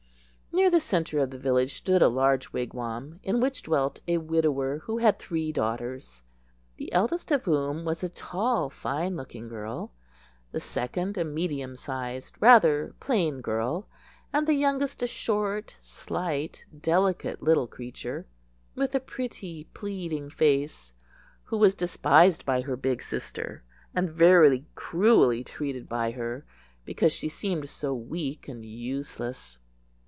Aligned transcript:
Near 0.53 0.69
the 0.69 0.81
centre 0.81 1.19
of 1.19 1.29
the 1.31 1.37
village 1.39 1.75
stood 1.75 2.01
a 2.01 2.09
large 2.09 2.51
wigwam, 2.51 3.21
in 3.23 3.39
which 3.39 3.63
dwelt 3.63 4.01
a 4.05 4.17
widower 4.17 4.79
who 4.79 4.97
had 4.97 5.17
three 5.17 5.51
daughters, 5.53 6.23
the 6.75 6.91
eldest 6.91 7.31
of 7.31 7.45
whom 7.45 7.85
was 7.85 8.03
a 8.03 8.09
tall, 8.09 8.69
fine 8.69 9.15
looking 9.15 9.47
girl: 9.47 9.93
the 10.51 10.59
second 10.59 11.17
a 11.17 11.23
medium 11.23 11.77
sized, 11.77 12.35
rather 12.41 12.93
plain 12.99 13.39
girl; 13.39 13.87
and 14.33 14.45
the 14.45 14.53
youngest 14.53 15.01
a 15.01 15.07
short, 15.07 15.77
slight, 15.81 16.65
delicate 16.77 17.41
little 17.41 17.65
creature, 17.67 18.27
with 18.75 18.93
a 18.93 18.99
pretty, 18.99 19.63
pleading 19.73 20.29
face, 20.29 20.93
who 21.45 21.57
was 21.57 21.73
despised 21.73 22.43
by 22.45 22.59
her 22.59 22.75
big 22.75 23.01
sister, 23.01 23.63
and 23.95 24.11
very 24.11 24.65
cruelly 24.75 25.45
treated 25.45 25.87
by 25.87 26.11
her, 26.11 26.45
because 26.83 27.13
she 27.13 27.29
seemed 27.29 27.69
so 27.69 27.93
weak 27.95 28.49
and 28.49 28.65
useless. 28.65 29.57